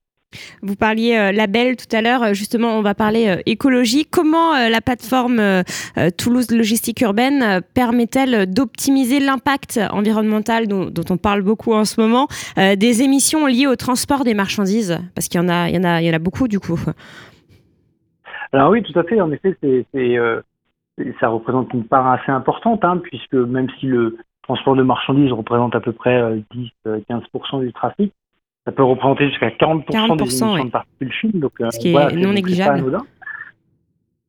Vous 0.62 0.76
parliez 0.76 1.16
euh, 1.16 1.32
label 1.32 1.76
tout 1.76 1.94
à 1.94 2.02
l'heure, 2.02 2.22
euh, 2.22 2.32
justement, 2.32 2.78
on 2.78 2.82
va 2.82 2.94
parler 2.94 3.28
euh, 3.28 3.42
écologie. 3.46 4.04
Comment 4.04 4.52
la 4.52 4.80
plateforme 4.80 5.40
Toulouse 6.16 6.50
Logistique 6.50 7.00
Urbaine 7.00 7.60
permet-elle 7.74 8.52
d'optimiser 8.52 9.20
l'impact 9.20 9.80
environnemental 9.90 10.66
dont, 10.66 10.90
on 11.10 11.16
parle 11.16 11.42
beaucoup 11.42 11.72
en 11.72 11.84
ce 11.84 12.00
moment 12.00 12.26
des 12.56 13.02
émissions 13.02 13.46
liées 13.46 13.66
au 13.66 13.76
transport 13.76 14.24
des 14.24 14.34
marchandises? 14.34 14.98
Parce 15.14 15.28
qu'il 15.28 15.40
y 15.40 15.44
en 15.44 15.48
a, 15.48 15.68
il 15.68 15.74
y 15.74 15.78
en 16.10 16.14
a, 16.14 16.18
beaucoup 16.18 16.48
du 16.48 16.60
coup. 16.60 16.80
Alors 18.52 18.70
oui, 18.70 18.82
tout 18.82 18.98
à 18.98 19.02
fait. 19.04 19.20
En 19.20 19.30
effet, 19.32 19.56
c'est, 19.62 19.86
ça 21.20 21.28
représente 21.28 21.72
une 21.72 21.84
part 21.84 22.06
assez 22.08 22.30
importante, 22.30 22.84
hein, 22.84 22.98
puisque 23.02 23.34
même 23.34 23.68
si 23.80 23.86
le 23.86 24.16
transport 24.42 24.76
de 24.76 24.82
marchandises 24.82 25.32
représente 25.32 25.74
à 25.74 25.80
peu 25.80 25.92
près 25.92 26.20
10-15% 26.86 27.60
du 27.60 27.72
trafic, 27.72 28.12
ça 28.64 28.72
peut 28.72 28.84
représenter 28.84 29.28
jusqu'à 29.28 29.48
40%, 29.48 30.16
des 30.16 30.22
émissions 30.22 30.64
de 30.64 30.70
particules 30.70 31.12
fines. 31.12 31.40
Donc, 31.40 31.52
euh, 31.60 31.70
Ce 31.70 31.78
qui 31.78 31.94
est 31.94 32.16
non 32.16 32.32
négligeable. 32.32 32.98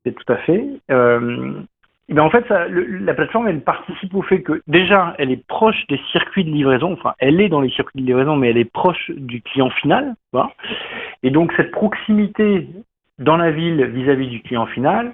C'est 0.05 0.13
tout 0.13 0.33
à 0.33 0.37
fait. 0.37 0.65
Euh, 0.91 1.53
et 2.09 2.13
bien 2.13 2.23
en 2.23 2.29
fait, 2.29 2.45
ça, 2.47 2.67
la 2.67 3.13
plateforme, 3.13 3.47
elle 3.47 3.61
participe 3.61 4.13
au 4.13 4.21
fait 4.21 4.41
que 4.41 4.61
déjà, 4.67 5.15
elle 5.17 5.31
est 5.31 5.45
proche 5.47 5.87
des 5.87 5.99
circuits 6.11 6.43
de 6.43 6.49
livraison. 6.49 6.91
Enfin, 6.93 7.13
elle 7.19 7.39
est 7.39 7.47
dans 7.47 7.61
les 7.61 7.69
circuits 7.69 8.01
de 8.01 8.05
livraison, 8.05 8.35
mais 8.35 8.49
elle 8.49 8.57
est 8.57 8.69
proche 8.69 9.09
du 9.11 9.41
client 9.41 9.69
final. 9.69 10.15
Voilà. 10.33 10.51
Et 11.21 11.29
donc, 11.29 11.53
cette 11.55 11.71
proximité 11.71 12.67
dans 13.19 13.37
la 13.37 13.51
ville 13.51 13.85
vis-à-vis 13.85 14.27
du 14.27 14.41
client 14.41 14.65
final 14.65 15.13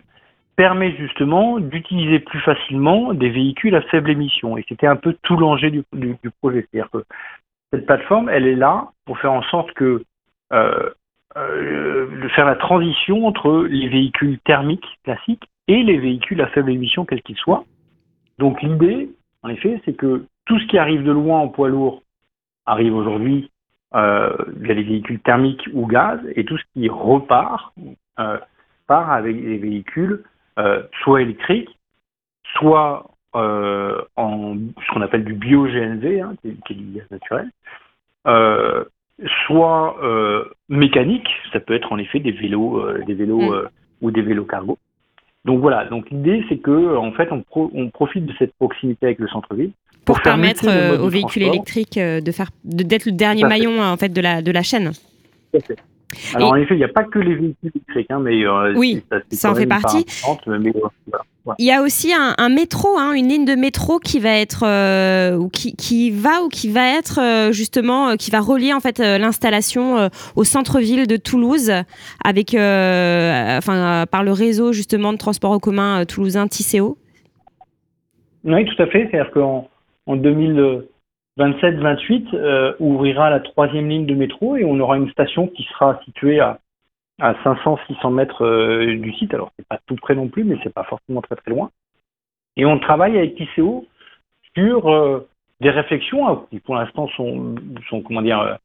permet 0.55 0.93
justement 0.97 1.59
d'utiliser 1.59 2.19
plus 2.19 2.39
facilement 2.41 3.13
des 3.13 3.29
véhicules 3.29 3.75
à 3.75 3.81
faible 3.83 4.09
émission. 4.09 4.57
Et 4.57 4.65
c'était 4.67 4.87
un 4.87 4.95
peu 4.95 5.15
tout 5.21 5.37
l'enjeu 5.37 5.69
du, 5.69 5.83
du, 5.93 6.17
du, 6.21 6.31
projet. 6.41 6.67
C'est-à-dire 6.71 6.89
que 6.91 7.05
cette 7.71 7.85
plateforme, 7.85 8.29
elle 8.29 8.47
est 8.47 8.55
là 8.55 8.91
pour 9.05 9.17
faire 9.19 9.31
en 9.31 9.43
sorte 9.43 9.71
que 9.73 10.03
euh, 10.51 10.89
euh, 11.37 12.21
de 12.21 12.27
faire 12.29 12.45
la 12.45 12.55
transition 12.55 13.27
entre 13.27 13.67
les 13.69 13.87
véhicules 13.87 14.39
thermiques 14.39 14.99
classiques 15.03 15.47
et 15.67 15.83
les 15.83 15.99
véhicules 15.99 16.41
à 16.41 16.47
faible 16.47 16.71
émission, 16.71 17.05
quels 17.05 17.21
qu'ils 17.21 17.37
soient. 17.37 17.65
Donc 18.39 18.61
l'idée, 18.63 19.11
en 19.43 19.49
effet, 19.49 19.79
c'est 19.85 19.93
que 19.93 20.25
tout 20.45 20.59
ce 20.59 20.65
qui 20.67 20.79
arrive 20.79 21.03
de 21.03 21.11
loin 21.11 21.39
en 21.39 21.47
poids 21.47 21.69
lourd 21.69 22.01
arrive 22.65 22.95
aujourd'hui 22.95 23.51
euh, 23.93 24.35
via 24.57 24.73
les 24.73 24.83
véhicules 24.83 25.19
thermiques 25.19 25.69
ou 25.73 25.85
gaz, 25.85 26.19
et 26.35 26.45
tout 26.45 26.57
ce 26.57 26.63
qui 26.73 26.89
repart 26.89 27.73
part 28.87 29.11
avec 29.11 29.39
des 29.41 29.57
véhicules 29.57 30.23
soit 31.03 31.21
électriques, 31.21 31.69
soit 32.55 33.08
euh, 33.35 34.01
en 34.15 34.55
ce 34.55 34.93
qu'on 34.93 35.01
appelle 35.01 35.23
du 35.23 35.33
bio-GNV, 35.33 36.21
hein, 36.21 36.33
qui, 36.41 36.73
est 36.73 36.75
du 36.75 36.97
gaz 36.97 37.05
naturel, 37.11 37.49
euh, 38.27 38.83
soit 39.45 39.97
euh, 40.03 40.45
mécanique, 40.67 41.27
ça 41.53 41.59
peut 41.59 41.73
être 41.73 41.91
en 41.91 41.97
effet 41.97 42.19
des 42.19 42.31
vélos, 42.31 42.81
des 43.05 43.13
vélos 43.13 43.51
mm. 43.51 43.67
ou 44.01 44.11
des 44.11 44.21
vélos 44.21 44.45
cargo. 44.45 44.77
Donc 45.45 45.61
voilà, 45.61 45.85
donc 45.85 46.09
l'idée 46.09 46.43
c'est 46.49 46.57
que 46.57 46.97
en 46.97 47.11
fait 47.11 47.29
on, 47.31 47.43
on, 47.55 47.89
profite 47.89 48.25
de 48.25 48.33
cette 48.37 48.53
proximité 48.55 49.05
avec 49.05 49.19
le 49.19 49.27
centre-ville 49.27 49.71
pour, 50.05 50.19
permettre 50.21 50.67
aux 51.01 51.09
véhicules 51.09 51.43
électriques 51.43 51.97
de 51.97 52.31
faire 52.31 52.49
d'être 52.63 53.05
le 53.05 53.13
dernier 53.13 53.43
maillon 53.43 53.81
en 53.81 53.95
fait 53.95 54.09
de 54.09 54.21
la 54.21 54.41
de 54.41 54.51
la 54.51 54.63
chaîne. 54.63 54.91
Alors 56.33 56.51
en 56.51 56.55
effet, 56.55 56.75
il 56.75 56.79
n'y 56.79 56.83
a 56.83 56.89
pas 56.89 57.03
que 57.03 57.19
les 57.19 57.35
véhicules 57.35 57.71
électriques, 57.75 58.11
hein, 58.11 58.19
mais 58.19 58.47
oui, 58.75 59.03
ça, 59.31 59.51
en 59.51 59.55
fait 59.55 59.67
partie. 59.67 60.05
Il 61.57 61.65
y 61.65 61.71
a 61.71 61.81
aussi 61.81 62.13
un, 62.13 62.49
métro, 62.49 62.97
hein, 62.97 63.13
une 63.13 63.27
ligne 63.27 63.45
de 63.45 63.55
métro 63.55 63.99
qui 63.99 64.19
va 64.19 64.37
être 64.37 64.63
euh, 64.65 65.47
qui, 65.51 65.75
qui, 65.75 66.11
va 66.11 66.43
ou 66.43 66.49
qui 66.49 66.69
va 66.69 66.97
être 66.97 67.19
euh, 67.19 67.51
justement 67.51 68.09
euh, 68.09 68.15
qui 68.15 68.29
va 68.29 68.39
relier 68.39 68.73
en 68.73 68.79
fait 68.79 68.99
l'installation 68.99 70.09
au 70.35 70.43
centre-ville 70.43 71.07
de 71.07 71.17
Toulouse 71.17 71.71
avec 72.23 72.49
enfin 72.53 74.05
par 74.11 74.23
le 74.23 74.31
réseau 74.31 74.73
justement 74.73 75.13
de 75.13 75.17
transport 75.17 75.51
en 75.51 75.59
commun 75.59 76.05
toulousain 76.05 76.47
Tisséo. 76.47 76.97
Oui, 78.43 78.65
tout 78.65 78.81
à 78.81 78.87
fait. 78.87 79.07
C'est-à-dire 79.09 79.31
qu'en 79.31 79.69
en 80.05 80.15
2027-28 81.39 82.75
ouvrira 82.79 83.29
la 83.29 83.39
troisième 83.39 83.89
ligne 83.89 84.05
de 84.05 84.13
métro 84.13 84.57
et 84.57 84.65
on 84.65 84.79
aura 84.79 84.97
une 84.97 85.09
station 85.09 85.47
qui 85.47 85.63
sera 85.63 85.99
située 86.05 86.39
à 86.39 86.59
à 87.19 87.33
500-600 87.43 88.13
mètres 88.13 88.45
euh, 88.45 88.97
du 88.97 89.13
site. 89.13 89.33
Alors, 89.33 89.51
c'est 89.57 89.67
pas 89.67 89.79
tout 89.85 89.95
près 89.95 90.15
non 90.15 90.27
plus, 90.27 90.43
mais 90.43 90.57
c'est 90.63 90.73
pas 90.73 90.83
forcément 90.83 91.21
très 91.21 91.35
très 91.35 91.51
loin. 91.51 91.69
Et 92.55 92.65
on 92.65 92.79
travaille 92.79 93.17
avec 93.17 93.35
TCO 93.35 93.85
sur 94.55 94.89
euh, 94.89 95.27
des 95.59 95.69
réflexions 95.69 96.27
hein, 96.27 96.43
qui, 96.49 96.59
pour 96.59 96.75
l'instant, 96.75 97.07
sont, 97.09 97.55
sont, 97.89 98.01
comment 98.01 98.21
dire, 98.21 98.39
euh, 98.39 98.55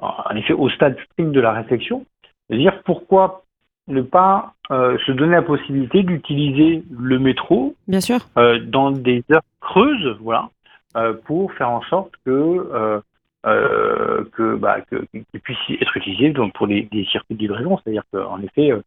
en 0.00 0.36
effet, 0.36 0.52
au 0.52 0.68
stade 0.70 0.96
de 1.18 1.40
la 1.40 1.52
réflexion. 1.52 2.04
C'est-à-dire 2.48 2.82
pourquoi 2.82 3.44
ne 3.86 4.02
pas 4.02 4.54
se 4.68 5.10
donner 5.10 5.32
la 5.32 5.42
possibilité 5.42 6.04
d'utiliser 6.04 6.84
le 6.96 7.18
métro 7.18 7.74
Bien 7.88 8.00
sûr. 8.00 8.18
dans 8.66 8.92
des 8.92 9.24
heures 9.32 9.42
creuses, 9.60 10.16
voilà, 10.20 10.48
pour 11.24 11.52
faire 11.54 11.70
en 11.70 11.82
sorte 11.82 12.12
que 12.24 13.02
euh, 13.46 14.24
que 14.32 14.54
bah, 14.56 14.82
qu'il 14.82 15.40
puisse 15.40 15.58
être 15.80 15.96
utilisé 15.96 16.30
donc, 16.30 16.52
pour 16.52 16.66
les, 16.66 16.86
circuits 17.10 17.36
de 17.36 17.40
livraison. 17.40 17.78
C'est-à-dire 17.78 18.02
qu'en 18.12 18.38
effet, 18.42 18.70
euh, 18.70 18.82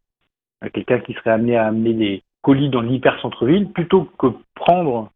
quelqu'un 0.72 1.00
qui 1.00 1.12
serait 1.14 1.30
amené 1.30 1.56
à 1.56 1.66
amener 1.66 1.92
des 1.92 2.22
colis 2.40 2.68
dans 2.68 2.80
l'hyper 2.80 3.18
centre-ville, 3.20 3.68
plutôt 3.72 4.04
que 4.16 4.28
prendre 4.54 5.10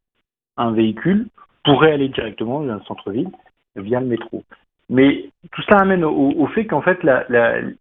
un 0.56 0.72
véhicule, 0.72 1.28
pourrait 1.62 1.92
aller 1.92 2.08
directement 2.08 2.62
dans 2.62 2.72
un 2.72 2.82
centre-ville 2.82 3.30
via 3.76 4.00
le 4.00 4.06
métro. 4.06 4.42
Mais 4.90 5.30
tout 5.52 5.62
ça 5.68 5.76
amène 5.76 6.02
au, 6.02 6.46
fait 6.48 6.66
qu'en 6.66 6.82
fait, 6.82 6.98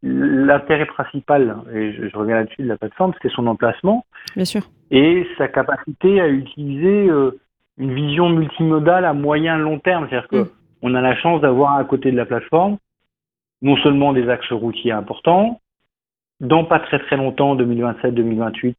l'intérêt 0.03 0.85
principal, 0.85 1.57
et 1.73 1.93
je, 1.93 2.15
reviens 2.15 2.35
là-dessus 2.35 2.61
de 2.61 2.67
la 2.67 2.77
plateforme, 2.77 3.13
c'est 3.23 3.31
son 3.31 3.47
emplacement 3.47 4.05
Bien 4.35 4.45
sûr. 4.45 4.61
et 4.91 5.25
sa 5.39 5.47
capacité 5.47 6.21
à 6.21 6.27
utiliser 6.27 7.09
euh, 7.09 7.39
une 7.77 7.93
vision 7.93 8.29
multimodale 8.29 9.05
à 9.05 9.13
moyen 9.13 9.57
long 9.57 9.79
terme. 9.79 10.07
C'est-à-dire 10.09 10.29
que 10.29 10.43
mm 10.43 10.49
on 10.81 10.93
a 10.93 11.01
la 11.01 11.15
chance 11.15 11.41
d'avoir 11.41 11.75
à 11.77 11.83
côté 11.83 12.11
de 12.11 12.17
la 12.17 12.25
plateforme 12.25 12.77
non 13.61 13.75
seulement 13.77 14.13
des 14.13 14.29
axes 14.29 14.51
routiers 14.51 14.91
importants, 14.91 15.59
dans 16.39 16.63
pas 16.63 16.79
très 16.79 16.99
très 16.99 17.17
longtemps, 17.17 17.55
2027-2028, 17.55 18.75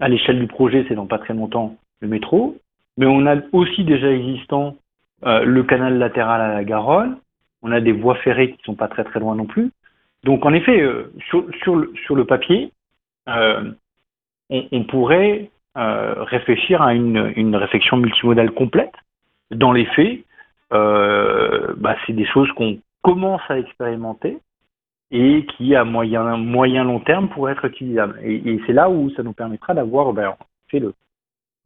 à 0.00 0.08
l'échelle 0.08 0.40
du 0.40 0.48
projet, 0.48 0.84
c'est 0.88 0.96
dans 0.96 1.06
pas 1.06 1.18
très 1.18 1.34
longtemps 1.34 1.76
le 2.00 2.08
métro, 2.08 2.56
mais 2.96 3.06
on 3.06 3.26
a 3.26 3.36
aussi 3.52 3.84
déjà 3.84 4.10
existant 4.10 4.76
euh, 5.24 5.44
le 5.44 5.62
canal 5.62 5.98
latéral 5.98 6.40
à 6.40 6.54
la 6.54 6.64
Garonne, 6.64 7.18
on 7.62 7.70
a 7.70 7.80
des 7.80 7.92
voies 7.92 8.16
ferrées 8.16 8.52
qui 8.52 8.62
sont 8.64 8.74
pas 8.74 8.88
très 8.88 9.04
très 9.04 9.20
loin 9.20 9.36
non 9.36 9.46
plus. 9.46 9.70
Donc 10.24 10.44
en 10.44 10.52
effet, 10.52 10.80
euh, 10.80 11.12
sur, 11.28 11.76
le, 11.76 12.24
papier, 12.24 12.72
euh, 13.28 13.70
on, 14.50 14.84
pourrait 14.84 15.50
réfléchir 15.76 16.82
à 16.82 16.94
une, 16.94 17.32
une 17.36 17.54
réflexion 17.56 17.96
multimodale 17.98 18.50
complète. 18.52 18.94
Dans 19.50 19.72
les 19.72 19.84
faits, 19.86 20.20
euh, 20.72 21.74
bah, 21.76 21.96
c'est 22.06 22.12
des 22.12 22.26
choses 22.26 22.50
qu'on 22.52 22.78
commence 23.02 23.42
à 23.48 23.58
expérimenter 23.58 24.38
et 25.12 25.46
qui 25.56 25.76
à 25.76 25.84
moyen 25.84 26.36
moyen 26.36 26.82
long 26.82 26.98
terme 26.98 27.28
pourraient 27.28 27.52
être 27.52 27.66
utilisables. 27.66 28.18
Et, 28.24 28.60
c'est 28.66 28.72
là 28.72 28.90
où 28.90 29.10
ça 29.10 29.22
nous 29.22 29.32
permettra 29.32 29.74
d'avoir 29.74 30.12
ben, 30.12 30.34
fait 30.68 30.80
le, 30.80 30.88
euh, 30.88 30.92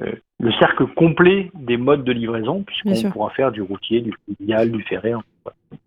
le 0.00 0.52
cercle 0.52 0.86
complet 0.96 1.50
des 1.54 1.76
modes 1.76 2.04
de 2.04 2.12
livraison, 2.12 2.62
puisqu'on 2.62 3.10
pourra 3.10 3.30
faire 3.30 3.52
du 3.52 3.62
routier, 3.62 4.00
du 4.00 4.12
fluvial, 4.24 4.70
du 4.70 4.82
ferré. 4.84 5.12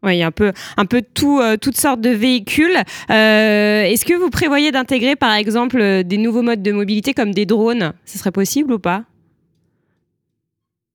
Oui, 0.01 0.17
y 0.17 0.23
a 0.23 0.27
un 0.27 0.31
peu, 0.31 0.51
un 0.77 0.85
peu 0.85 1.01
tout, 1.01 1.39
euh, 1.39 1.57
toutes 1.57 1.75
sortes 1.75 2.01
de 2.01 2.09
véhicules. 2.09 2.77
Est-ce 3.09 4.05
que 4.05 4.13
vous 4.13 4.29
prévoyez 4.29 4.71
d'intégrer, 4.71 5.15
par 5.15 5.33
exemple, 5.33 6.03
des 6.03 6.17
nouveaux 6.17 6.41
modes 6.43 6.61
de 6.61 6.71
mobilité 6.71 7.13
comme 7.13 7.31
des 7.31 7.45
drones? 7.45 7.93
Ce 8.05 8.17
serait 8.17 8.31
possible 8.31 8.73
ou 8.73 8.79
pas? 8.79 9.03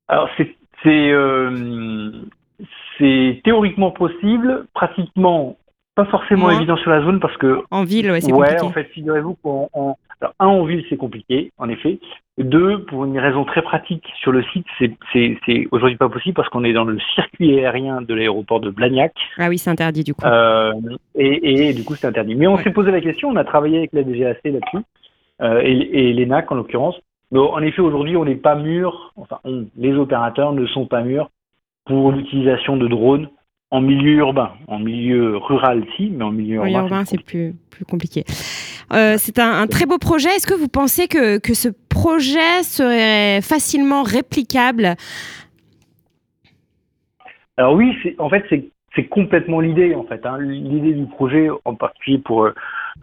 Alors, 0.09 0.29
c'est 0.37 0.55
euh, 0.87 2.13
c'est 2.99 3.41
théoriquement 3.45 3.91
possible, 3.91 4.67
pratiquement 4.75 5.57
pas 5.99 6.11
forcément 6.11 6.51
évident 6.51 6.77
sur 6.77 6.91
la 6.91 7.03
zone 7.03 7.19
parce 7.19 7.37
que 7.39 7.63
en 7.73 7.83
ville, 7.83 8.11
ouais, 8.11 8.21
c'est 8.21 8.33
ouais, 8.33 8.63
en 8.63 8.71
fait, 8.71 8.85
figurez-vous 8.85 9.37
qu'en 9.43 9.97
alors, 10.21 10.35
un 10.39 10.47
en 10.47 10.65
ville 10.65 10.85
c'est 10.89 10.97
compliqué, 10.97 11.53
en 11.59 11.69
effet. 11.69 11.99
Deux, 12.39 12.85
pour 12.85 13.05
une 13.05 13.19
raison 13.19 13.45
très 13.45 13.63
pratique 13.63 14.05
sur 14.21 14.31
le 14.31 14.45
site, 14.53 14.67
c'est 14.79 15.67
aujourd'hui 15.73 15.97
pas 15.97 16.09
possible 16.09 16.35
parce 16.35 16.49
qu'on 16.51 16.63
est 16.63 16.73
dans 16.73 16.85
le 16.85 16.99
circuit 17.15 17.59
aérien 17.59 18.01
de 18.01 18.15
l'aéroport 18.15 18.61
de 18.61 18.71
Blagnac. 18.71 19.13
Ah 19.39 19.49
oui, 19.49 19.59
c'est 19.59 19.71
interdit 19.71 20.05
du 20.05 20.15
coup. 20.15 20.25
Euh, 20.25 20.73
et, 21.17 21.69
et, 21.69 21.73
du 21.75 21.83
coup, 21.83 21.97
c'est 21.97 22.07
interdit. 22.07 22.37
Mais 22.37 22.47
on 22.47 22.59
s'est 22.59 22.71
posé 22.71 22.93
la 22.93 23.01
question, 23.01 23.31
on 23.31 23.37
a 23.37 23.45
travaillé 23.45 23.79
avec 23.79 23.93
la 23.93 24.05
DGAC 24.05 24.39
là-dessus 24.45 24.85
euh, 25.43 25.61
et, 25.65 26.11
et 26.11 26.13
l'ENAC 26.13 26.51
en 26.53 26.55
l'occurrence 26.55 26.97
en 27.37 27.61
effet, 27.61 27.83
aujourd'hui, 27.83 28.17
on 28.17 28.25
n'est 28.25 28.37
pas 28.37 28.55
mûr, 28.55 29.13
enfin, 29.17 29.39
les 29.77 29.93
opérateurs 29.95 30.53
ne 30.53 30.67
sont 30.67 30.87
pas 30.87 31.03
mûrs 31.03 31.31
pour 31.85 32.13
l'utilisation 32.13 32.77
de 32.77 32.89
drones 32.89 33.29
en 33.71 33.81
milieu 33.81 34.17
urbain. 34.17 34.53
En 34.67 34.79
milieu 34.79 35.37
rural, 35.37 35.85
si, 35.97 36.11
mais 36.11 36.25
en 36.25 36.33
milieu 36.33 36.57
urbain. 36.57 36.83
urbain, 36.83 37.05
c'est 37.05 37.23
plus, 37.23 37.55
plus 37.71 37.85
compliqué. 37.85 38.25
Euh, 38.93 39.17
c'est 39.19 39.39
un, 39.39 39.67
très 39.67 39.87
beau 39.87 39.99
projet. 39.99 40.31
Est-ce 40.31 40.47
que 40.47 40.55
vous 40.55 40.69
pensez 40.69 41.09
que, 41.09 41.39
que 41.39 41.55
ce 41.55 41.69
projet 41.89 42.63
serait 42.63 43.41
facilement 43.43 44.03
réplicable? 44.03 44.95
Alors 47.57 47.75
oui, 47.75 47.95
en 48.19 48.31
fait, 48.31 48.45
c'est 48.95 49.05
complètement 49.09 49.61
l'idée, 49.61 49.95
en 49.95 50.05
fait. 50.05 50.25
Hein. 50.25 50.39
L'idée 50.41 50.95
du 50.95 51.07
projet, 51.07 51.49
en 51.65 51.75
particulier 51.75 52.19
pour 52.19 52.45
euh, 52.45 52.53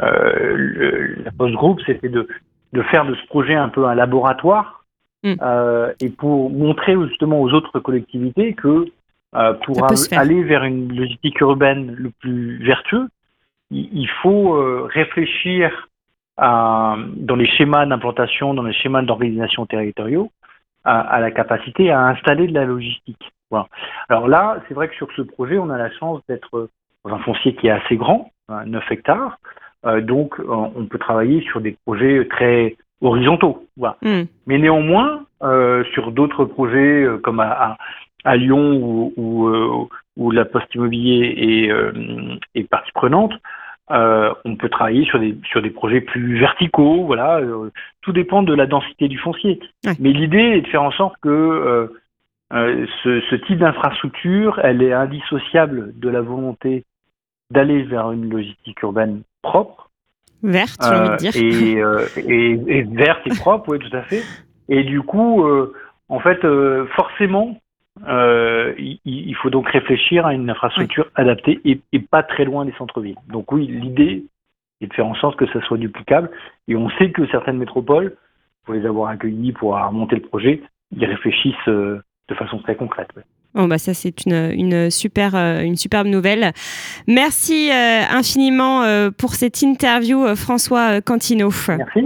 le, 0.01 1.23
la 1.23 1.31
Post 1.31 1.53
Group, 1.53 1.79
c'était 1.85 2.09
de, 2.09 2.27
de 2.73 2.81
faire 2.83 3.05
de 3.05 3.15
ce 3.15 3.25
projet 3.27 3.53
un 3.53 3.69
peu 3.69 3.85
un 3.85 3.95
laboratoire 3.95 4.85
mm. 5.23 5.35
euh, 5.41 5.93
et 6.01 6.09
pour 6.09 6.49
montrer 6.49 6.95
justement 7.07 7.41
aux 7.41 7.51
autres 7.51 7.79
collectivités 7.79 8.53
que 8.53 8.87
euh, 9.35 9.53
pour 9.53 9.83
aller 9.83 10.43
vers 10.43 10.63
une 10.63 10.95
logistique 10.95 11.39
urbaine 11.41 11.93
le 11.97 12.09
plus 12.09 12.63
vertueux, 12.63 13.07
il, 13.71 14.07
faut 14.21 14.55
euh, 14.55 14.87
réfléchir 14.91 15.89
à, 16.37 16.95
dans 17.15 17.35
les 17.35 17.47
schémas 17.47 17.85
d'implantation, 17.85 18.53
dans 18.53 18.63
les 18.63 18.73
schémas 18.73 19.01
d'organisation 19.01 19.65
territoriaux, 19.65 20.31
à, 20.83 21.19
la 21.19 21.31
capacité 21.31 21.89
à 21.89 22.07
installer 22.07 22.47
de 22.47 22.53
la 22.53 22.65
logistique. 22.65 23.31
Voilà. 23.49 23.67
Alors 24.07 24.27
là, 24.27 24.57
c'est 24.67 24.75
vrai 24.75 24.87
que 24.87 24.95
sur 24.95 25.07
ce 25.15 25.23
projet, 25.23 25.57
on 25.57 25.71
a 25.71 25.77
la 25.77 25.91
chance 25.91 26.21
d'être 26.29 26.69
dans 27.03 27.13
un 27.13 27.19
foncier 27.19 27.55
qui 27.55 27.67
est 27.67 27.71
assez 27.71 27.95
grand, 27.95 28.31
9 28.49 28.75
hein, 28.75 28.87
hectares, 28.91 29.39
euh, 29.85 30.01
donc, 30.01 30.39
on 30.47 30.85
peut 30.85 30.97
travailler 30.97 31.41
sur 31.41 31.61
des 31.61 31.77
projets 31.85 32.27
très 32.29 32.75
horizontaux. 33.01 33.67
Voilà. 33.77 33.97
Hmm. 34.01 34.23
Mais 34.47 34.57
néanmoins, 34.57 35.25
euh, 35.43 35.83
sur 35.93 36.11
d'autres 36.11 36.45
projets 36.45 37.03
euh, 37.03 37.17
comme 37.17 37.39
à, 37.39 37.51
à, 37.51 37.77
Lyon 38.35 38.79
où, 38.81 39.13
où, 39.17 39.89
où, 40.17 40.31
la 40.31 40.45
poste 40.45 40.73
immobilier 40.73 41.33
est, 41.37 42.59
est 42.59 42.63
partie 42.69 42.91
prenante, 42.93 43.33
on 43.89 44.55
peut 44.57 44.69
travailler 44.69 45.05
sur 45.05 45.19
des 45.19 45.37
sur 45.43 45.61
des 45.61 45.69
projets 45.69 46.01
plus 46.01 46.39
verticaux. 46.39 47.05
Voilà, 47.05 47.39
tout 48.01 48.11
dépend 48.11 48.41
de 48.41 48.53
la 48.53 48.65
densité 48.65 49.07
du 49.07 49.19
foncier. 49.19 49.59
Mais 49.99 50.11
l'idée 50.11 50.57
est 50.57 50.61
de 50.61 50.67
faire 50.67 50.83
en 50.83 50.91
sorte 50.91 51.15
que 51.21 51.91
ce, 52.51 53.21
ce, 53.29 53.35
type 53.35 53.59
d'infrastructure, 53.59 54.59
elle 54.63 54.81
est 54.81 54.93
indissociable 54.93 55.93
de 55.99 56.09
la 56.09 56.21
volonté 56.21 56.83
d'aller 57.51 57.83
vers 57.83 58.11
une 58.11 58.29
logistique 58.29 58.81
urbaine 58.81 59.21
propre. 59.41 59.89
Verte, 60.43 60.79
j'ai 60.81 60.95
envie 60.95 61.09
de 61.09 61.15
dire. 61.17 61.35
Et, 61.35 61.81
euh, 61.81 62.05
et, 62.17 62.77
et, 62.77 62.83
verte 62.83 63.25
et 63.25 63.35
propre, 63.35 63.69
oui, 63.69 63.79
tout 63.79 63.95
à 63.95 64.03
fait. 64.03 64.23
Et 64.69 64.83
du 64.83 65.01
coup, 65.01 65.43
euh, 65.43 65.73
en 66.09 66.19
fait, 66.19 66.43
euh, 68.07 68.73
il, 68.77 68.99
il, 69.05 69.35
faut 69.35 69.49
donc 69.49 69.69
réfléchir 69.69 70.25
à 70.25 70.33
une 70.33 70.49
infrastructure 70.49 71.07
adaptée 71.15 71.61
et, 71.63 71.79
et, 71.93 71.99
pas 71.99 72.23
très 72.23 72.43
loin 72.43 72.65
des 72.65 72.73
centres-villes. 72.73 73.17
Donc 73.29 73.51
oui, 73.51 73.67
l'idée 73.67 74.25
est 74.81 74.87
de 74.87 74.93
faire 74.93 75.07
en 75.07 75.15
sorte 75.15 75.37
que 75.37 75.47
ça 75.47 75.61
soit 75.61 75.77
duplicable. 75.77 76.29
Et 76.67 76.75
on 76.75 76.89
sait 76.91 77.11
que 77.11 77.25
certaines 77.27 77.57
métropoles, 77.57 78.15
pour 78.65 78.73
les 78.73 78.85
avoir 78.85 79.09
accueillis, 79.09 79.53
pour 79.53 79.77
monter 79.91 80.15
le 80.15 80.23
projet, 80.23 80.61
ils 80.95 81.05
réfléchissent 81.05 81.67
de 81.67 82.01
façon 82.35 82.59
très 82.59 82.75
concrète. 82.75 83.11
Bon, 83.55 83.69
bah 83.69 83.77
ça, 83.77 83.93
c'est 83.93 84.25
une, 84.25 84.51
une, 84.53 84.91
super, 84.91 85.33
euh, 85.33 85.61
une 85.61 85.77
superbe 85.77 86.07
nouvelle. 86.07 86.51
Merci 87.07 87.71
euh, 87.71 88.01
infiniment 88.11 88.83
euh, 88.83 89.11
pour 89.11 89.33
cette 89.33 89.61
interview, 89.61 90.35
François 90.35 90.99
Cantino. 90.99 91.49
Merci. 91.69 92.05